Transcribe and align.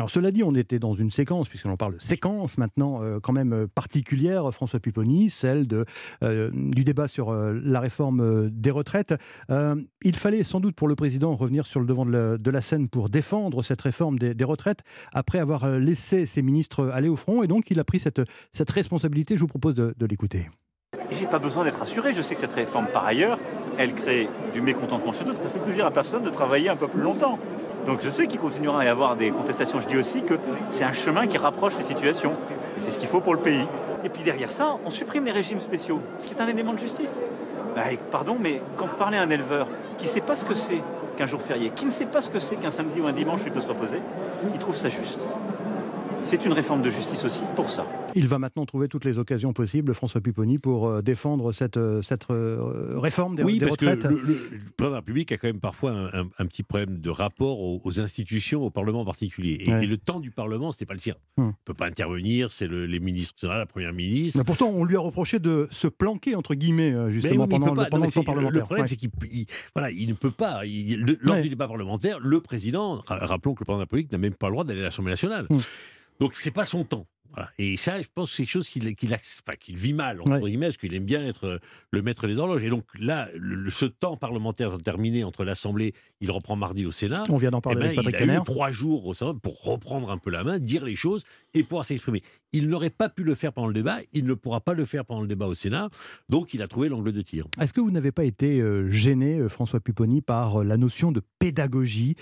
Alors 0.00 0.08
cela 0.08 0.30
dit, 0.30 0.42
on 0.42 0.54
était 0.54 0.78
dans 0.78 0.94
une 0.94 1.10
séquence, 1.10 1.50
puisqu'on 1.50 1.76
parle 1.76 1.96
de 1.96 2.00
séquence 2.00 2.56
maintenant, 2.56 3.02
euh, 3.02 3.20
quand 3.20 3.34
même 3.34 3.52
euh, 3.52 3.66
particulière, 3.66 4.50
François 4.50 4.80
Pupponi, 4.80 5.28
celle 5.28 5.66
euh, 6.22 6.50
du 6.54 6.84
débat 6.84 7.06
sur 7.06 7.34
la 7.34 7.80
réforme 7.80 8.48
des 8.48 8.70
retraites. 8.70 9.12
il 9.50 10.16
fallait 10.16 10.42
sans 10.42 10.60
doute 10.60 10.74
pour 10.74 10.88
le 10.88 10.94
président 10.94 11.36
revenir 11.36 11.66
sur 11.66 11.80
le 11.80 11.86
devant 11.86 12.06
de 12.06 12.50
la, 12.50 12.60
scène 12.62 12.88
pour 12.88 13.10
défendre 13.10 13.62
cette 13.62 13.82
réforme 13.82 14.18
des, 14.18 14.44
retraites, 14.44 14.80
après 15.12 15.38
avoir 15.38 15.68
laissé 15.68 16.24
ses 16.24 16.40
ministres 16.40 16.88
aller 16.94 17.10
au 17.10 17.16
front, 17.16 17.42
et 17.42 17.46
donc 17.46 17.70
il 17.70 17.78
a 17.78 17.84
pris 17.84 18.00
cette, 18.00 18.70
responsabilité. 18.70 19.36
Je 19.36 19.42
vous 19.42 19.48
propose 19.48 19.74
de, 19.74 19.94
de 19.98 20.06
l'écouter. 20.06 20.48
J'ai 21.10 21.26
pas 21.26 21.38
besoin 21.38 21.64
d'être 21.64 21.82
assuré. 21.82 22.14
Je 22.14 22.22
sais 22.22 22.34
que 22.34 22.40
cette 22.40 22.54
réforme, 22.54 22.86
par 22.86 23.04
ailleurs, 23.04 23.38
elle 23.76 23.92
crée 23.92 24.30
du 24.54 24.62
mécontentement 24.62 25.12
chez 25.12 25.24
d'autres. 25.24 25.42
Ça 25.42 25.50
fait 25.50 25.58
plaisir 25.58 25.84
à 25.84 25.90
personne 25.90 26.24
de 26.24 26.30
travailler 26.30 26.70
un 26.70 26.76
peu 26.76 26.88
plus 26.88 27.02
longtemps. 27.02 27.38
Donc 27.86 28.00
je 28.02 28.10
sais 28.10 28.26
qu'il 28.26 28.38
continuera 28.38 28.80
à 28.80 28.84
y 28.84 28.88
avoir 28.88 29.16
des 29.16 29.30
contestations. 29.30 29.80
Je 29.80 29.88
dis 29.88 29.96
aussi 29.96 30.22
que 30.22 30.34
c'est 30.70 30.84
un 30.84 30.92
chemin 30.92 31.26
qui 31.26 31.38
rapproche 31.38 31.76
les 31.78 31.84
situations. 31.84 32.32
Et 32.76 32.80
c'est 32.80 32.90
ce 32.90 32.98
qu'il 32.98 33.08
faut 33.08 33.20
pour 33.20 33.34
le 33.34 33.40
pays. 33.40 33.66
Et 34.04 34.08
puis 34.08 34.22
derrière 34.22 34.52
ça, 34.52 34.76
on 34.84 34.90
supprime 34.90 35.24
les 35.24 35.32
régimes 35.32 35.60
spéciaux, 35.60 36.00
ce 36.18 36.26
qui 36.26 36.34
est 36.34 36.40
un 36.40 36.48
élément 36.48 36.72
de 36.72 36.78
justice. 36.78 37.20
Bah, 37.74 37.82
pardon, 38.10 38.36
mais 38.40 38.60
quand 38.76 38.86
vous 38.86 38.96
parlez 38.96 39.18
à 39.18 39.22
un 39.22 39.30
éleveur 39.30 39.68
qui 39.98 40.06
ne 40.06 40.10
sait 40.10 40.20
pas 40.20 40.36
ce 40.36 40.44
que 40.44 40.54
c'est 40.54 40.80
qu'un 41.16 41.26
jour 41.26 41.40
férié, 41.40 41.70
qui 41.70 41.84
ne 41.84 41.90
sait 41.90 42.06
pas 42.06 42.20
ce 42.20 42.30
que 42.30 42.40
c'est 42.40 42.56
qu'un 42.56 42.70
samedi 42.70 43.00
ou 43.00 43.06
un 43.06 43.12
dimanche 43.12 43.42
où 43.42 43.46
il 43.46 43.52
peut 43.52 43.60
se 43.60 43.68
reposer, 43.68 44.00
il 44.52 44.58
trouve 44.58 44.76
ça 44.76 44.88
juste. 44.88 45.20
C'est 46.30 46.44
une 46.44 46.52
réforme 46.52 46.80
de 46.80 46.90
justice 46.90 47.24
aussi 47.24 47.42
pour 47.56 47.72
ça. 47.72 47.84
Il 48.14 48.28
va 48.28 48.38
maintenant 48.38 48.64
trouver 48.64 48.86
toutes 48.86 49.04
les 49.04 49.18
occasions 49.18 49.52
possibles, 49.52 49.92
François 49.94 50.20
Pupponi, 50.20 50.58
pour 50.58 50.86
euh, 50.86 51.02
défendre 51.02 51.50
cette, 51.50 51.76
euh, 51.76 52.02
cette 52.02 52.30
euh, 52.30 53.00
réforme 53.00 53.34
des, 53.34 53.42
oui, 53.42 53.58
parce 53.58 53.76
Que 53.76 53.86
le, 53.86 53.96
président 53.96 54.14
de 54.78 54.84
la 54.84 54.94
République 54.96 55.32
a 55.32 55.38
quand 55.38 55.48
même 55.48 55.58
parfois 55.58 55.90
un, 56.12 56.46
petit 56.46 56.62
problème 56.62 57.00
de 57.00 57.10
rapport 57.10 57.58
aux, 57.58 58.00
institutions, 58.00 58.62
au 58.62 58.70
Parlement 58.70 59.00
en 59.00 59.04
particulier. 59.04 59.64
Et, 59.66 59.86
le 59.88 59.96
temps 59.96 60.20
du 60.20 60.30
Parlement, 60.30 60.70
ce 60.70 60.76
n'était 60.76 60.86
pas 60.86 60.94
le 60.94 61.00
sien. 61.00 61.16
Hum. 61.36 61.46
Il 61.46 61.48
ne 61.48 61.52
peut 61.64 61.74
pas 61.74 61.86
intervenir, 61.86 62.52
c'est 62.52 62.68
les 62.68 63.00
ministres, 63.00 63.48
la 63.48 63.66
Première 63.66 63.92
ministre. 63.92 64.38
Mais 64.38 64.44
pourtant, 64.44 64.68
on 64.68 64.84
lui 64.84 64.94
a 64.94 65.00
reproché 65.00 65.40
de 65.40 65.66
se 65.72 65.88
planquer, 65.88 66.36
entre 66.36 66.54
guillemets, 66.54 66.94
justement, 67.10 67.48
pendant, 67.48 67.74
le, 67.74 67.88
pendant 67.90 68.06
le 68.06 68.12
temps 68.12 68.22
parlementaire. 68.22 68.60
Le 68.60 68.64
problème, 68.66 68.86
c'est 68.86 68.94
qu'il 68.94 69.10
voilà, 69.74 69.90
il 69.90 70.08
ne 70.08 70.14
peut 70.14 70.30
pas. 70.30 70.62
lors 71.22 71.40
du 71.40 71.48
débat 71.48 71.66
parlementaire, 71.66 72.20
le 72.20 72.40
président, 72.40 73.02
rappelons 73.08 73.54
que 73.54 73.62
le 73.62 73.64
président 73.64 73.78
de 73.78 73.80
la 73.80 73.84
République 73.86 74.12
n'a 74.12 74.18
même 74.18 74.34
pas 74.34 74.46
le 74.46 74.52
droit 74.52 74.62
d'aller 74.62 74.82
à 74.82 74.84
l'Assemblée 74.84 75.10
nationale. 75.10 75.48
Hum. 75.50 75.58
Donc 76.20 76.34
c'est 76.34 76.50
pas 76.50 76.64
son 76.64 76.84
temps. 76.84 77.06
Et 77.58 77.76
ça, 77.76 78.00
je 78.00 78.08
pense 78.12 78.30
que 78.30 78.36
c'est 78.36 78.42
quelque 78.42 78.52
chose 78.52 78.68
qu'il 78.68 79.76
vit 79.76 79.92
mal, 79.92 80.20
entre 80.20 80.46
guillemets, 80.46 80.66
parce 80.66 80.76
qu'il 80.76 80.94
aime 80.94 81.04
bien 81.04 81.24
être 81.24 81.44
euh, 81.44 81.58
le 81.90 82.02
maître 82.02 82.26
des 82.26 82.36
horloges. 82.38 82.64
Et 82.64 82.70
donc 82.70 82.84
là, 82.98 83.28
ce 83.68 83.86
temps 83.86 84.16
parlementaire 84.16 84.76
terminé 84.78 85.24
entre 85.24 85.44
l'Assemblée, 85.44 85.94
il 86.20 86.30
reprend 86.30 86.56
mardi 86.56 86.86
au 86.86 86.90
Sénat. 86.90 87.22
On 87.30 87.36
vient 87.36 87.50
d'en 87.50 87.60
parler 87.60 87.90
eh 87.92 87.96
ben, 87.96 88.06
avec 88.06 88.20
Il 88.20 88.30
a 88.30 88.36
eu 88.36 88.44
trois 88.44 88.70
jours 88.70 89.06
au 89.06 89.14
Sénat 89.14 89.34
pour 89.42 89.62
reprendre 89.62 90.10
un 90.10 90.18
peu 90.18 90.30
la 90.30 90.44
main, 90.44 90.58
dire 90.58 90.84
les 90.84 90.94
choses 90.94 91.24
et 91.54 91.62
pouvoir 91.62 91.84
s'exprimer. 91.84 92.22
Il 92.52 92.68
n'aurait 92.68 92.90
pas 92.90 93.08
pu 93.08 93.22
le 93.22 93.34
faire 93.34 93.52
pendant 93.52 93.68
le 93.68 93.74
débat, 93.74 93.98
il 94.12 94.24
ne 94.24 94.34
pourra 94.34 94.60
pas 94.60 94.74
le 94.74 94.84
faire 94.84 95.04
pendant 95.04 95.22
le 95.22 95.28
débat 95.28 95.46
au 95.46 95.54
Sénat, 95.54 95.88
donc 96.28 96.52
il 96.54 96.62
a 96.62 96.68
trouvé 96.68 96.88
l'angle 96.88 97.12
de 97.12 97.20
tir. 97.20 97.46
Est-ce 97.60 97.72
que 97.72 97.80
vous 97.80 97.90
n'avez 97.92 98.10
pas 98.10 98.24
été 98.24 98.60
euh, 98.60 98.90
gêné, 98.90 99.38
euh, 99.38 99.48
François 99.48 99.80
Pupponi, 99.80 100.20
par 100.20 100.64
la 100.64 100.76
notion 100.76 101.12
de 101.12 101.22
pédagogie 101.38 102.16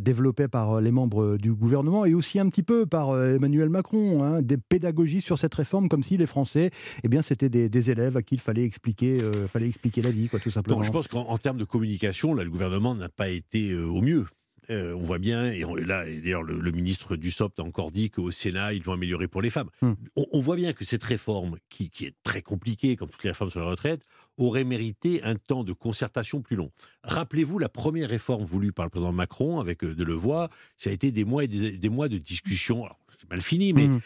développée 0.00 0.48
par 0.48 0.80
les 0.80 0.90
membres 0.90 1.36
du 1.36 1.52
gouvernement 1.52 2.04
et 2.04 2.14
aussi 2.14 2.38
un 2.38 2.48
petit 2.48 2.62
peu 2.62 2.86
par 2.86 3.18
Emmanuel 3.18 3.68
Macron, 3.68 4.22
hein, 4.22 4.41
des 4.46 4.58
pédagogies 4.58 5.20
sur 5.20 5.38
cette 5.38 5.54
réforme, 5.54 5.88
comme 5.88 6.02
si 6.02 6.16
les 6.16 6.26
Français, 6.26 6.70
eh 7.02 7.08
bien, 7.08 7.22
c'était 7.22 7.48
des, 7.48 7.90
élèves 7.90 8.16
à 8.16 8.22
qui 8.22 8.36
il 8.36 8.40
fallait 8.40 8.64
expliquer, 8.64 9.20
euh, 9.20 9.48
fallait 9.48 9.68
expliquer 9.68 10.02
la 10.02 10.10
vie, 10.10 10.28
quoi, 10.28 10.38
tout 10.38 10.50
simplement. 10.50 10.82
je 10.82 10.90
pense 10.90 11.08
qu'en 11.08 11.36
termes 11.38 11.58
de 11.58 11.64
communication, 11.64 12.34
là, 12.34 12.44
le 12.44 12.50
gouvernement 12.50 12.94
n'a 12.94 13.08
pas 13.08 13.28
été 13.28 13.70
euh, 13.70 13.86
au 13.86 14.00
mieux. 14.00 14.26
Euh, 14.70 14.94
on 14.94 15.02
voit 15.02 15.18
bien, 15.18 15.50
et 15.50 15.64
là, 15.84 16.04
d'ailleurs, 16.04 16.42
le, 16.42 16.70
ministre 16.70 17.16
Dussopt 17.16 17.58
a 17.58 17.62
encore 17.62 17.90
dit 17.90 18.10
qu'au 18.10 18.30
Sénat, 18.30 18.74
ils 18.74 18.82
vont 18.82 18.92
améliorer 18.92 19.26
pour 19.26 19.42
les 19.42 19.50
femmes. 19.50 19.68
Hmm. 19.80 19.94
On, 20.14 20.38
voit 20.38 20.54
bien 20.54 20.72
que 20.72 20.84
cette 20.84 21.02
réforme, 21.02 21.56
qui, 21.68 21.90
est 22.02 22.14
très 22.22 22.42
compliquée, 22.42 22.96
comme 22.96 23.08
toutes 23.08 23.24
les 23.24 23.30
réformes 23.30 23.50
sur 23.50 23.60
la 23.60 23.66
retraite, 23.66 24.04
aurait 24.38 24.64
mérité 24.64 25.22
un 25.24 25.34
temps 25.34 25.64
de 25.64 25.72
concertation 25.72 26.42
plus 26.42 26.56
long. 26.56 26.70
Rappelez-vous 27.02 27.58
la 27.58 27.68
première 27.68 28.08
réforme 28.08 28.44
voulue 28.44 28.72
par 28.72 28.86
le 28.86 28.90
président 28.90 29.12
Macron 29.12 29.58
avec 29.58 29.82
euh, 29.82 29.94
Delevoye, 29.94 30.48
ça 30.76 30.90
a 30.90 30.92
été 30.92 31.10
des 31.10 31.24
mois 31.24 31.44
et 31.44 31.48
des, 31.48 31.88
mois 31.88 32.08
de 32.08 32.18
discussion. 32.18 32.86
c'est 33.10 33.28
mal 33.28 33.42
fini, 33.42 33.72
mais 33.72 33.88
hmm. 33.88 34.00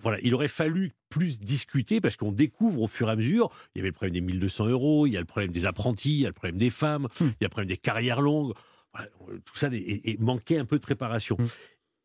voilà, 0.00 0.18
il 0.22 0.34
aurait 0.34 0.48
fallu 0.48 0.90
plus 1.08 1.38
discuter 1.38 2.00
parce 2.00 2.16
qu'on 2.16 2.32
découvre 2.32 2.82
au 2.82 2.88
fur 2.88 3.08
et 3.08 3.12
à 3.12 3.16
mesure. 3.16 3.50
Il 3.74 3.78
y 3.78 3.80
avait 3.80 3.88
le 3.88 3.94
problème 3.94 4.14
des 4.14 4.20
1200 4.20 4.66
euros, 4.66 5.06
il 5.06 5.12
y 5.12 5.16
a 5.16 5.20
le 5.20 5.26
problème 5.26 5.52
des 5.52 5.66
apprentis, 5.66 6.10
il 6.10 6.20
y 6.20 6.26
a 6.26 6.28
le 6.28 6.34
problème 6.34 6.58
des 6.58 6.70
femmes, 6.70 7.08
hmm. 7.20 7.24
il 7.24 7.42
y 7.42 7.44
a 7.44 7.46
le 7.46 7.48
problème 7.48 7.68
des 7.68 7.76
carrières 7.76 8.20
longues 8.20 8.54
tout 9.44 9.56
ça 9.56 9.68
et 9.72 10.16
manquait 10.20 10.58
un 10.58 10.64
peu 10.64 10.76
de 10.76 10.82
préparation. 10.82 11.36
Mmh. 11.38 11.46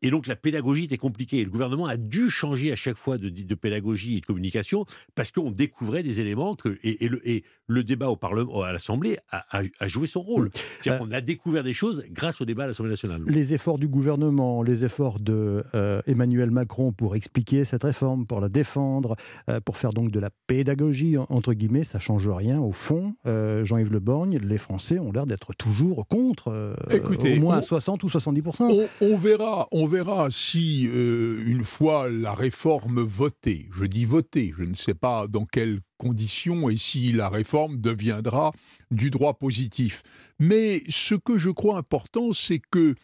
Et 0.02 0.10
donc 0.10 0.26
la 0.26 0.36
pédagogie 0.36 0.84
était 0.84 0.98
compliquée. 0.98 1.42
le 1.42 1.50
gouvernement 1.50 1.86
a 1.86 1.96
dû 1.96 2.28
changer 2.28 2.70
à 2.70 2.76
chaque 2.76 2.98
fois 2.98 3.16
de, 3.18 3.28
de 3.28 3.54
pédagogie 3.54 4.18
et 4.18 4.20
de 4.20 4.26
communication 4.26 4.84
parce 5.14 5.32
qu'on 5.32 5.50
découvrait 5.50 6.02
des 6.02 6.20
éléments 6.20 6.54
que, 6.54 6.78
et, 6.82 7.08
le, 7.08 7.26
et, 7.28 7.44
le, 7.66 7.82
débat 7.82 8.08
au 8.08 8.16
Parlement, 8.16 8.62
à 8.62 8.72
l'Assemblée, 8.72 9.18
a, 9.30 9.62
joué 9.86 10.06
son 10.06 10.20
rôle. 10.20 10.50
C'est-à-dire 10.80 11.02
euh, 11.02 11.06
qu'on 11.06 11.12
a 11.12 11.20
découvert 11.20 11.64
des 11.64 11.72
choses 11.72 12.04
grâce 12.10 12.40
au 12.40 12.44
débat 12.44 12.64
à 12.64 12.66
l'Assemblée 12.66 12.90
nationale. 12.90 13.22
Les 13.26 13.54
efforts 13.54 13.78
du 13.78 13.88
gouvernement, 13.88 14.62
les 14.62 14.84
efforts 14.84 15.18
de 15.18 15.64
euh, 15.74 16.02
Emmanuel 16.06 16.50
Macron 16.50 16.92
pour 16.92 17.16
expliquer 17.16 17.64
cette 17.64 17.84
réforme, 17.84 18.26
pour 18.26 18.40
la 18.40 18.48
défendre, 18.48 19.16
euh, 19.48 19.60
pour 19.60 19.78
faire 19.78 19.90
donc 19.90 20.10
de 20.10 20.20
la 20.20 20.30
pédagogie 20.46 21.16
entre 21.16 21.54
guillemets, 21.54 21.84
ça 21.84 21.98
change 21.98 22.28
rien 22.28 22.60
au 22.60 22.72
fond. 22.72 23.14
Jean-Yves 23.24 23.92
Le 23.92 24.00
Borgne, 24.00 24.38
les 24.38 24.58
Français 24.58 24.98
ont 24.98 25.12
l'air 25.12 25.26
d'être 25.26 25.54
toujours 25.54 26.06
contre, 26.06 26.76
Écoutez, 26.90 27.36
au 27.36 27.40
moins 27.40 27.58
à 27.58 27.62
60 27.62 28.02
ou 28.04 28.08
70 28.08 28.42
on, 28.60 28.88
on 29.00 29.16
verra. 29.16 29.68
On 29.72 29.85
verra 29.86 30.28
si, 30.30 30.88
euh, 30.88 31.42
une 31.46 31.64
fois 31.64 32.08
la 32.08 32.34
réforme 32.34 33.00
votée, 33.00 33.68
je 33.72 33.84
dis 33.84 34.04
votée, 34.04 34.52
je 34.56 34.64
ne 34.64 34.74
sais 34.74 34.94
pas 34.94 35.26
dans 35.26 35.44
quelles 35.44 35.80
conditions 35.98 36.68
et 36.68 36.76
si 36.76 37.12
la 37.12 37.28
réforme 37.28 37.80
deviendra 37.80 38.52
du 38.90 39.10
droit 39.10 39.34
positif. 39.34 40.02
Mais 40.38 40.82
ce 40.88 41.14
que 41.14 41.38
je 41.38 41.50
crois 41.50 41.78
important, 41.78 42.32
c'est 42.32 42.60
que 42.70 42.94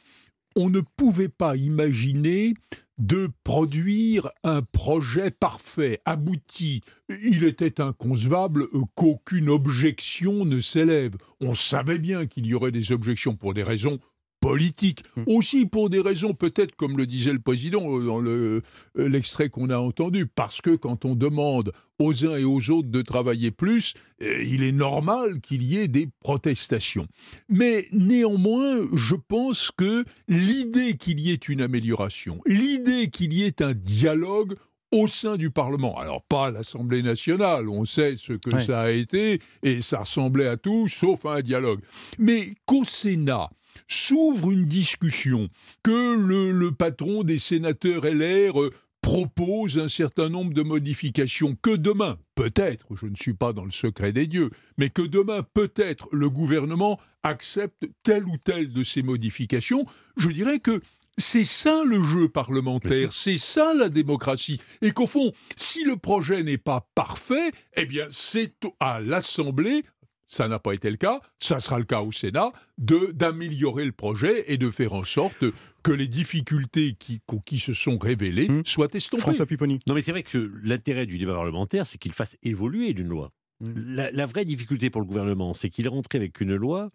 on 0.56 0.68
ne 0.68 0.80
pouvait 0.96 1.30
pas 1.30 1.56
imaginer 1.56 2.54
de 2.98 3.30
produire 3.42 4.28
un 4.44 4.62
projet 4.62 5.30
parfait, 5.30 6.00
abouti. 6.04 6.82
Il 7.08 7.44
était 7.44 7.80
inconcevable 7.80 8.68
qu'aucune 8.94 9.48
objection 9.48 10.44
ne 10.44 10.60
s'élève. 10.60 11.16
On 11.40 11.54
savait 11.54 11.98
bien 11.98 12.26
qu'il 12.26 12.46
y 12.46 12.54
aurait 12.54 12.70
des 12.70 12.92
objections 12.92 13.34
pour 13.34 13.54
des 13.54 13.62
raisons 13.62 13.98
politique, 14.42 15.04
hmm. 15.16 15.22
aussi 15.26 15.66
pour 15.66 15.88
des 15.88 16.00
raisons 16.00 16.34
peut-être, 16.34 16.74
comme 16.74 16.98
le 16.98 17.06
disait 17.06 17.32
le 17.32 17.38
président 17.38 17.96
euh, 17.96 18.04
dans 18.04 18.22
euh, 18.22 18.60
l'extrait 18.96 19.48
qu'on 19.48 19.70
a 19.70 19.78
entendu, 19.78 20.26
parce 20.26 20.60
que 20.60 20.74
quand 20.74 21.04
on 21.04 21.14
demande 21.14 21.72
aux 22.00 22.26
uns 22.26 22.36
et 22.36 22.44
aux 22.44 22.70
autres 22.70 22.88
de 22.88 23.02
travailler 23.02 23.52
plus, 23.52 23.94
euh, 24.20 24.42
il 24.42 24.64
est 24.64 24.72
normal 24.72 25.40
qu'il 25.40 25.62
y 25.62 25.78
ait 25.78 25.86
des 25.86 26.08
protestations. 26.20 27.06
Mais 27.48 27.86
néanmoins, 27.92 28.80
je 28.92 29.14
pense 29.14 29.70
que 29.70 30.04
l'idée 30.26 30.96
qu'il 30.96 31.20
y 31.20 31.30
ait 31.30 31.36
une 31.36 31.62
amélioration, 31.62 32.40
l'idée 32.44 33.10
qu'il 33.10 33.32
y 33.32 33.44
ait 33.44 33.62
un 33.62 33.74
dialogue 33.74 34.56
au 34.90 35.06
sein 35.06 35.36
du 35.36 35.50
Parlement. 35.50 35.96
Alors 35.98 36.22
pas 36.22 36.50
l'Assemblée 36.50 37.02
nationale, 37.02 37.68
on 37.68 37.84
sait 37.84 38.16
ce 38.18 38.34
que 38.34 38.60
ça 38.60 38.82
a 38.82 38.90
été, 38.90 39.40
et 39.62 39.82
ça 39.82 40.00
ressemblait 40.00 40.48
à 40.48 40.56
tout 40.56 40.88
sauf 40.88 41.24
à 41.26 41.34
un 41.34 41.42
dialogue. 41.42 41.80
Mais 42.18 42.54
qu'au 42.66 42.84
Sénat, 42.84 43.48
s'ouvre 43.88 44.50
une 44.50 44.66
discussion, 44.66 45.48
que 45.82 46.16
le, 46.16 46.70
patron 46.72 47.22
des 47.22 47.38
sénateurs 47.38 48.04
LR 48.04 48.60
euh, 48.60 48.70
propose 49.02 49.78
un 49.78 49.88
certain 49.88 50.28
nombre 50.28 50.54
de 50.54 50.62
modifications, 50.62 51.56
que 51.60 51.76
demain, 51.76 52.18
peut-être, 52.34 52.86
je 52.94 53.06
ne 53.06 53.16
suis 53.16 53.34
pas 53.34 53.52
dans 53.52 53.64
le 53.64 53.70
secret 53.70 54.12
des 54.12 54.26
dieux, 54.26 54.50
mais 54.78 54.90
que 54.90 55.02
demain, 55.02 55.44
peut-être, 55.54 56.08
le 56.12 56.30
gouvernement 56.30 57.00
accepte 57.22 57.86
telle 58.02 58.24
ou 58.24 58.36
telle 58.38 58.72
de 58.72 58.84
ces 58.84 59.02
modifications, 59.02 59.84
je 60.16 60.30
dirais 60.30 60.60
que 60.60 60.80
c'est 61.18 61.44
ça 61.44 61.82
le 61.84 62.02
jeu 62.02 62.28
parlementaire, 62.28 63.12
c'est 63.12 63.36
ça 63.36 63.74
la 63.74 63.88
démocratie. 63.88 64.60
Et 64.80 64.92
qu'au 64.92 65.06
fond, 65.06 65.32
si 65.56 65.84
le 65.84 65.96
projet 65.96 66.42
n'est 66.42 66.58
pas 66.58 66.88
parfait, 66.94 67.50
eh 67.76 67.84
bien 67.84 68.06
c'est 68.10 68.54
à 68.80 69.00
l'Assemblée 69.00 69.84
ça 70.32 70.48
n'a 70.48 70.58
pas 70.58 70.72
été 70.72 70.90
le 70.90 70.96
cas, 70.96 71.20
ça 71.38 71.60
sera 71.60 71.78
le 71.78 71.84
cas 71.84 72.00
au 72.00 72.10
Sénat, 72.10 72.52
de 72.78 73.12
d'améliorer 73.12 73.84
le 73.84 73.92
projet 73.92 74.50
et 74.50 74.56
de 74.56 74.70
faire 74.70 74.94
en 74.94 75.04
sorte 75.04 75.44
que 75.82 75.92
les 75.92 76.08
difficultés 76.08 76.94
qui, 76.98 77.20
qui 77.44 77.58
se 77.58 77.74
sont 77.74 77.98
révélées 77.98 78.48
mmh. 78.48 78.62
soient 78.64 78.88
estompées. 78.94 79.20
François 79.20 79.44
Pipponi. 79.44 79.80
Non 79.86 79.94
mais 79.94 80.00
c'est 80.00 80.12
vrai 80.12 80.22
que 80.22 80.50
l'intérêt 80.64 81.04
du 81.04 81.18
débat 81.18 81.34
parlementaire, 81.34 81.86
c'est 81.86 81.98
qu'il 81.98 82.14
fasse 82.14 82.38
évoluer 82.42 82.98
une 82.98 83.08
loi. 83.08 83.30
Mmh. 83.60 84.08
La, 84.14 84.26
vraie 84.26 84.46
difficulté 84.46 84.88
pour 84.88 85.02
le 85.02 85.06
gouvernement, 85.06 85.52
c'est 85.52 85.68
qu'il 85.68 85.84
est 85.84 85.90
rentré 85.90 86.16
avec 86.16 86.40
une 86.40 86.54
loi 86.54 86.90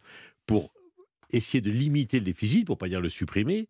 pour 0.48 0.74
essayer 1.30 1.62
de 1.62 1.69
limiter 1.69 2.18
le 2.18 2.25
déficit, 2.25 2.66
pour 2.66 2.80
pas 2.80 2.90
dire 2.90 3.01
le 3.01 3.10
supprimer. 3.10 3.69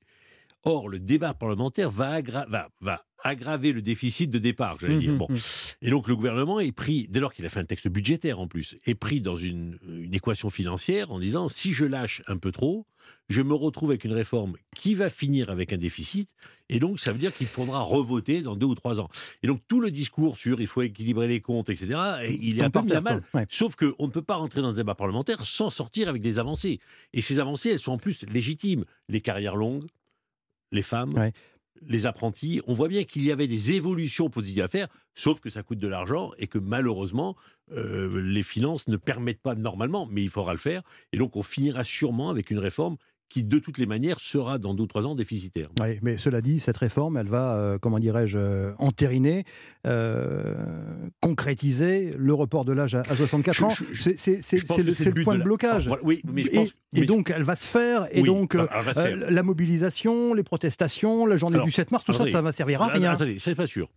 Or, 0.63 0.87
le 0.87 0.99
débat 0.99 1.33
parlementaire 1.33 1.91
va, 1.91 2.21
va, 2.21 2.69
va 2.79 3.06
aggraver 3.23 3.71
le 3.71 3.81
déficit 3.81 4.29
de 4.29 4.39
départ, 4.39 4.77
j'allais 4.79 4.95
Mmh, 4.95 4.99
dire. 4.99 5.13
mmh, 5.13 5.17
Bon. 5.17 5.27
mmh. 5.29 5.35
Et 5.81 5.89
donc 5.89 6.07
le 6.07 6.15
gouvernement 6.15 6.59
est 6.59 6.71
pris, 6.71 7.07
dès 7.09 7.19
lors 7.19 7.33
qu'il 7.33 7.45
a 7.45 7.49
fait 7.49 7.59
un 7.59 7.65
texte 7.65 7.87
budgétaire 7.87 8.39
en 8.39 8.47
plus, 8.47 8.75
est 8.85 8.95
pris 8.95 9.21
dans 9.21 9.35
une, 9.35 9.77
une 9.87 10.13
équation 10.13 10.49
financière 10.49 11.11
en 11.11 11.19
disant 11.19 11.49
si 11.49 11.73
je 11.73 11.85
lâche 11.85 12.21
un 12.27 12.37
peu 12.37 12.51
trop, 12.51 12.85
je 13.29 13.41
me 13.41 13.53
retrouve 13.53 13.89
avec 13.91 14.03
une 14.05 14.13
réforme 14.13 14.55
qui 14.75 14.93
va 14.93 15.09
finir 15.09 15.49
avec 15.49 15.71
un 15.73 15.77
déficit, 15.77 16.29
et 16.69 16.79
donc 16.79 16.99
ça 16.99 17.11
veut 17.13 17.17
dire 17.17 17.33
qu'il 17.33 17.47
faudra 17.47 17.79
revoter 17.81 18.41
dans 18.41 18.55
deux 18.55 18.65
ou 18.65 18.75
trois 18.75 18.99
ans. 18.99 19.09
Et 19.43 19.47
donc 19.47 19.61
tout 19.67 19.79
le 19.81 19.91
discours 19.91 20.37
sur 20.37 20.59
il 20.61 20.67
faut 20.67 20.81
équilibrer 20.81 21.27
les 21.27 21.41
comptes, 21.41 21.69
etc., 21.69 21.87
il 22.39 22.59
est 22.59 22.63
à 22.63 22.69
terre, 22.69 23.01
mal. 23.01 23.23
Ouais. 23.33 23.45
Sauf 23.49 23.75
qu'on 23.75 24.07
ne 24.07 24.11
peut 24.11 24.21
pas 24.21 24.35
rentrer 24.35 24.61
dans 24.61 24.69
le 24.69 24.75
débat 24.75 24.95
parlementaire 24.95 25.43
sans 25.45 25.69
sortir 25.69 26.07
avec 26.09 26.21
des 26.21 26.37
avancées. 26.39 26.79
Et 27.13 27.21
ces 27.21 27.39
avancées, 27.39 27.71
elles 27.71 27.79
sont 27.79 27.93
en 27.93 27.97
plus 27.97 28.25
légitimes. 28.29 28.83
Les 29.09 29.21
carrières 29.21 29.55
longues, 29.55 29.85
les 30.71 30.81
femmes, 30.81 31.13
Ouais. 31.13 31.31
Les 31.85 32.05
apprentis. 32.05 32.61
On 32.67 32.73
voit 32.73 32.87
bien 32.87 33.03
qu'il 33.03 33.23
y 33.23 33.31
avait 33.31 33.47
des 33.47 33.73
évolutions 33.73 34.29
positives 34.29 34.63
à 34.63 34.67
faire, 34.67 34.87
sauf 35.13 35.39
que 35.39 35.49
ça 35.49 35.63
coûte 35.63 35.79
de 35.79 35.87
l'argent 35.87 36.31
et 36.37 36.47
que 36.47 36.57
malheureusement, 36.57 37.35
euh, 37.71 38.21
les 38.21 38.43
finances 38.43 38.87
ne 38.87 38.97
permettent 38.97 39.41
pas 39.41 39.55
normalement, 39.55 40.07
mais 40.09 40.23
il 40.23 40.29
faudra 40.29 40.53
le 40.53 40.59
faire. 40.59 40.81
Et 41.13 41.17
donc 41.17 41.35
on 41.35 41.43
finira 41.43 41.83
sûrement 41.83 42.29
avec 42.29 42.51
une 42.51 42.59
réforme 42.59 42.97
qui, 43.29 43.43
de 43.43 43.59
toutes 43.59 43.77
les 43.77 43.85
manières, 43.85 44.19
sera 44.19 44.57
dans 44.57 44.73
deux 44.73 44.83
ou 44.83 44.87
trois 44.87 45.05
ans 45.05 45.15
déficitaire. 45.15 45.67
Oui, 45.81 45.99
mais 46.01 46.17
cela 46.17 46.41
dit, 46.41 46.59
cette 46.59 46.77
réforme, 46.77 47.17
elle 47.17 47.27
va, 47.27 47.57
euh, 47.57 47.77
comment 47.77 47.99
dirais-je, 47.99 48.37
euh, 48.37 48.71
entériner, 48.77 49.43
concrétiser 51.27 52.13
le 52.17 52.33
report 52.33 52.63
de 52.65 52.71
l'âge 52.73 52.95
à, 52.95 53.01
à 53.01 53.15
64 53.15 53.55
Je- 53.55 53.63
ans. 53.65 53.69
C'est 53.69 54.51
le, 54.57 55.23
point 55.23 55.33
de, 55.33 55.39
la- 55.39 55.43
blocage. 55.45 55.87
Voilà, 55.87 56.03
oui, 56.03 56.21
mais 56.31 56.43
je 56.43 56.47
et, 56.49 56.51
pense. 56.53 56.69
et 56.95 57.01
mais- 57.01 57.05
donc, 57.05 57.29
elle 57.35 57.43
va 57.43 57.55
se 57.55 57.65
faire, 57.65 58.07
et 58.11 58.21
Oui, 58.21 58.27
donc 58.27 58.55
bah, 58.55 58.69
euh, 58.73 58.93
euh, 58.97 59.29
la 59.29 59.43
mobilisation, 59.43 60.33
les 60.33 60.43
protestations, 60.43 61.25
la 61.25 61.37
journée 61.37 61.55
Alors, 61.55 61.65
du 61.65 61.71
7 61.71 61.91
mars, 61.91 62.03
tout 62.05 62.13
ça, 62.13 62.29
ça 62.29 62.41
va 62.41 62.51
servir 62.53 62.81
à 62.81 62.87
rien. 62.87 63.11
Attendez, 63.11 63.37
c'est 63.39 63.55
pas 63.55 63.67
sûr. 63.67 63.89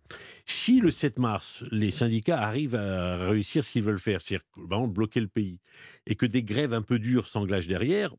Si 0.45 0.79
le 0.81 0.91
7 0.91 1.19
mars, 1.19 1.63
les 1.71 1.91
syndicats 1.91 2.39
arrivent 2.41 2.75
à 2.75 3.17
réussir 3.29 3.63
ce 3.63 3.71
qu'ils 3.71 3.83
veulent 3.83 3.99
faire, 3.99 4.19
c'est-à-dire 4.21 4.45
bloquer 4.87 5.19
le 5.21 5.27
pays, 5.27 5.59
et 6.07 6.15
que 6.15 6.25
des 6.25 6.43
grèves 6.43 6.73
un 6.73 6.81
peu 6.81 6.99
dures 6.99 7.27
s'engagent 7.27 7.67
derrière, 7.67 8.13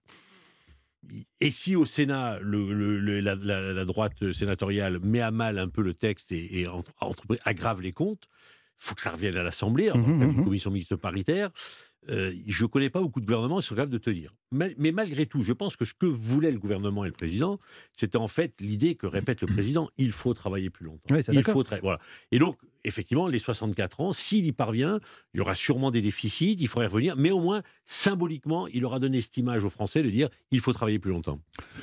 et 1.40 1.50
si 1.50 1.74
au 1.74 1.84
Sénat, 1.84 2.38
le- 2.40 2.72
le- 2.72 2.98
le- 3.00 3.18
la, 3.20 3.34
la- 3.34 3.72
la 3.72 3.84
droite 3.84 4.32
sénatoriale 4.32 5.00
met 5.02 5.20
à 5.20 5.32
mal 5.32 5.58
un 5.58 5.68
peu 5.68 5.82
le 5.82 5.94
texte 5.94 6.30
et, 6.30 6.60
et 6.60 6.68
entre- 6.68 6.92
entre- 7.00 7.24
aggrave 7.44 7.80
les 7.82 7.90
comptes, 7.90 8.28
faut 8.82 8.94
que 8.94 9.00
ça 9.00 9.10
revienne 9.10 9.36
à 9.36 9.42
l'Assemblée, 9.42 9.90
en 9.90 9.98
Mhm, 9.98 10.18
cas 10.18 10.26
d'une 10.26 10.36
mhm. 10.38 10.44
commission 10.44 10.70
mixte 10.70 10.96
paritaire. 10.96 11.50
Euh, 12.08 12.32
je 12.48 12.64
ne 12.64 12.68
connais 12.68 12.90
pas 12.90 13.00
beaucoup 13.00 13.20
de 13.20 13.26
gouvernements 13.26 13.60
qui 13.60 13.66
sont 13.66 13.76
capables 13.76 13.92
de 13.92 13.98
tenir. 13.98 14.34
Mais, 14.50 14.74
mais 14.76 14.90
malgré 14.90 15.26
tout, 15.26 15.42
je 15.44 15.52
pense 15.52 15.76
que 15.76 15.84
ce 15.84 15.94
que 15.94 16.06
voulaient 16.06 16.50
le 16.50 16.58
gouvernement 16.58 17.04
et 17.04 17.08
le 17.08 17.12
président, 17.12 17.60
c'était 17.92 18.18
en 18.18 18.26
fait 18.26 18.60
l'idée 18.60 18.96
que 18.96 19.06
répète 19.06 19.40
le 19.40 19.46
président 19.46 19.88
il 19.98 20.10
faut 20.10 20.34
travailler 20.34 20.68
plus 20.68 20.84
longtemps. 20.84 21.14
Oui, 21.14 21.20
il 21.30 21.44
faut 21.44 21.62
voilà. 21.80 22.00
Et 22.32 22.40
donc, 22.40 22.56
effectivement, 22.84 23.26
les 23.26 23.38
64 23.38 24.00
ans, 24.00 24.12
s'il 24.12 24.46
y 24.46 24.52
parvient, 24.52 25.00
il 25.34 25.38
y 25.38 25.40
aura 25.40 25.54
sûrement 25.54 25.90
des 25.90 26.00
déficits, 26.00 26.56
il 26.58 26.68
faudra 26.68 26.84
y 26.84 26.88
revenir, 26.88 27.16
mais 27.16 27.30
au 27.30 27.40
moins, 27.40 27.62
symboliquement, 27.84 28.66
il 28.68 28.84
aura 28.84 28.98
donné 28.98 29.20
cette 29.20 29.36
image 29.36 29.64
aux 29.64 29.70
Français 29.70 30.02
de 30.02 30.10
dire 30.10 30.28
il 30.50 30.60
faut 30.60 30.72
travailler 30.72 30.98
plus 30.98 31.10
longtemps. 31.10 31.38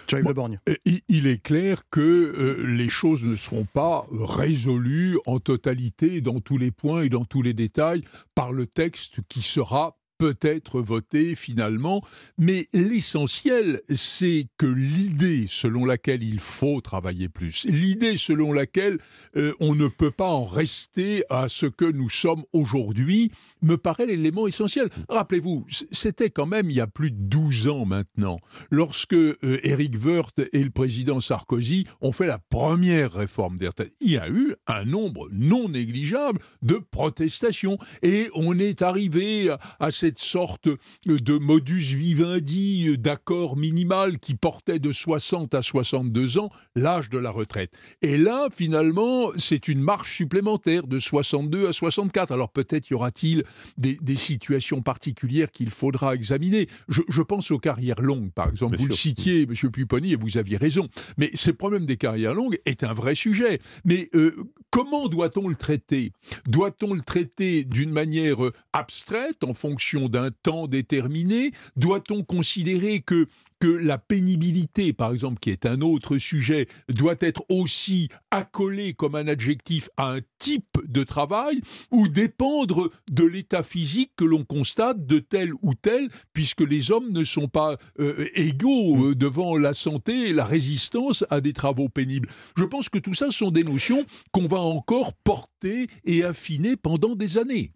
Jean-Yves 0.08 0.24
Bon, 0.24 0.30
Le 0.30 0.36
Borgne. 0.36 0.60
Euh, 0.68 0.76
Il 0.86 1.02
il 1.08 1.28
est 1.28 1.42
clair 1.42 1.82
que 1.90 2.00
euh, 2.00 2.66
les 2.66 2.88
choses 2.88 3.24
ne 3.26 3.36
seront 3.36 3.66
pas 3.66 4.08
résolues 4.12 5.18
en 5.26 5.40
totalité, 5.40 6.22
dans 6.22 6.40
tous 6.40 6.58
les 6.58 6.72
points 6.72 7.02
et 7.02 7.10
dans 7.10 7.26
tous 7.26 7.42
les 7.42 7.54
détails, 7.54 8.04
par 8.36 8.54
le 8.54 8.66
texte 8.66 9.20
qui 9.28 9.42
sera 9.42 9.99
peut-être 10.20 10.82
voté 10.82 11.34
finalement, 11.34 12.04
mais 12.38 12.68
l'essentiel, 12.74 13.82
c'est 13.96 14.48
que 14.58 14.66
l'idée 14.66 15.46
selon 15.48 15.86
laquelle 15.86 16.22
il 16.22 16.42
faut 16.42 16.82
travailler 16.82 17.30
plus, 17.30 17.66
l'idée 17.70 18.18
selon 18.18 18.52
laquelle 18.52 19.00
euh, 19.38 19.54
on 19.62 19.76
ne 19.76 19.88
peut 19.88 20.12
pas 20.12 20.30
en 20.30 20.44
rester 20.44 21.24
à 21.30 21.48
ce 21.48 21.66
que 21.66 21.86
nous 21.86 22.10
sommes 22.10 22.44
aujourd'hui, 22.52 23.32
me 23.62 23.78
paraît 23.78 24.06
l'élément 24.06 24.46
essentiel. 24.46 24.90
Rappelez-vous, 25.08 25.66
c'était 25.92 26.30
quand 26.30 26.46
même 26.46 26.70
il 26.70 26.76
y 26.76 26.82
a 26.82 26.88
plus 26.88 27.12
de 27.12 27.18
12 27.18 27.70
ans 27.70 27.86
maintenant, 27.86 28.40
lorsque 28.70 29.14
euh, 29.14 29.36
Éric 29.64 29.96
Woerth 30.04 30.42
et 30.52 30.64
le 30.64 30.70
président 30.70 31.22
Sarkozy 31.22 31.88
ont 32.02 32.12
fait 32.12 32.28
la 32.28 32.40
première 32.40 33.14
réforme 33.14 33.58
des 33.58 33.68
retraites. 33.68 33.94
Il 34.02 34.12
y 34.12 34.18
a 34.18 34.28
eu 34.28 34.54
un 34.68 34.84
nombre 34.84 35.30
non 35.32 35.70
négligeable 35.70 36.42
de 36.62 36.76
protestations 36.92 37.78
et 38.02 38.30
on 38.34 38.60
est 38.60 38.82
arrivé 38.82 39.50
à, 39.50 39.60
à 39.80 39.92
cette 39.92 40.09
sorte 40.18 40.68
de 41.06 41.38
modus 41.38 41.96
vivendi 41.96 42.98
d'accord 42.98 43.58
minimal 43.58 44.18
qui 44.20 44.34
portait 44.34 44.80
de 44.80 44.92
60 44.92 45.54
à 45.54 45.62
62 45.62 46.40
ans 46.40 46.50
l'âge 46.76 47.10
de 47.10 47.18
la 47.18 47.30
retraite. 47.30 47.72
Et 48.02 48.18
là, 48.18 48.48
finalement, 48.52 49.32
c'est 49.38 49.68
une 49.68 49.82
marche 49.82 50.16
supplémentaire 50.16 50.88
de 50.88 51.00
62 51.00 51.68
à 51.68 51.74
64. 51.74 52.32
Alors 52.32 52.50
peut-être 52.50 52.90
y 52.90 52.94
aura-t-il 52.94 53.44
des, 53.78 53.98
des 54.02 54.16
situations 54.16 54.82
particulières 54.82 55.52
qu'il 55.52 55.70
faudra 55.70 56.16
examiner. 56.16 56.68
Je, 56.88 57.02
je 57.08 57.22
pense 57.22 57.52
aux 57.52 57.60
carrières 57.60 58.02
longues, 58.02 58.32
par 58.32 58.50
exemple. 58.50 58.76
Bien 58.76 58.86
vous 58.86 58.90
le 58.90 58.96
citiez, 58.96 59.44
M. 59.44 59.72
Pupponi, 59.72 60.14
et 60.14 60.16
vous 60.16 60.38
aviez 60.38 60.58
raison. 60.58 60.88
Mais 61.18 61.32
ce 61.34 61.52
problème 61.52 61.86
des 61.86 61.98
carrières 61.98 62.34
longues 62.34 62.60
est 62.66 62.84
un 62.84 62.94
vrai 62.94 63.16
sujet. 63.16 63.60
Mais 63.86 64.10
euh, 64.16 64.36
comment 64.72 65.08
doit-on 65.08 65.48
le 65.48 65.56
traiter? 65.56 66.12
Doit-on 66.48 66.94
le 66.94 67.02
traiter 67.02 67.64
d'une 67.64 67.92
manière 67.92 68.44
euh, 68.46 68.54
abstraite, 68.74 69.44
en 69.44 69.54
fonction 69.54 69.99
d'un 70.08 70.30
temps 70.32 70.68
déterminé 70.68 71.52
Doit-on 71.76 72.24
considérer 72.24 73.02
que 73.02 73.28
que 73.60 73.68
la 73.68 73.98
pénibilité, 73.98 74.94
par 74.94 75.14
exemple, 75.14 75.40
qui 75.40 75.50
est 75.50 75.66
un 75.66 75.82
autre 75.82 76.18
sujet, 76.18 76.68
doit 76.88 77.18
être 77.20 77.44
aussi 77.50 78.10
accolée 78.32 78.94
comme 78.94 79.16
un 79.16 79.28
adjectif 79.28 79.90
à 79.98 80.14
un 80.14 80.20
type 80.40 80.78
de 80.86 81.04
travail 81.04 81.62
ou 81.92 82.08
dépendre 82.08 82.90
de 83.12 83.26
l'état 83.26 83.64
physique 83.64 84.12
que 84.16 84.24
l'on 84.24 84.46
constate 84.46 85.06
de 85.06 85.20
tel 85.20 85.52
ou 85.62 85.74
tel, 85.74 86.10
puisque 86.34 86.62
les 86.62 86.92
hommes 86.92 87.12
ne 87.12 87.24
sont 87.24 87.48
pas 87.48 87.76
euh, 88.00 88.30
égaux 88.34 89.10
euh, 89.10 89.16
devant 89.16 89.58
la 89.58 89.74
santé 89.74 90.30
et 90.30 90.34
la 90.34 90.46
résistance 90.46 91.26
à 91.30 91.42
des 91.42 91.54
travaux 91.54 91.90
pénibles. 91.90 92.30
Je 92.56 92.64
pense 92.64 92.88
que 92.88 92.98
tout 92.98 93.14
ça 93.14 93.30
sont 93.30 93.52
des 93.52 93.64
notions 93.64 94.06
qu'on 94.32 94.48
va 94.48 94.60
encore 94.60 95.14
porter 95.14 95.88
et 96.06 96.24
affiner 96.24 96.78
pendant 96.78 97.16
des 97.16 97.38
années. 97.38 97.68